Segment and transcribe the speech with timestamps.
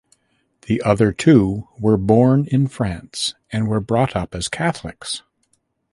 [0.63, 5.21] The other two were born in France and were brought up as Catholics.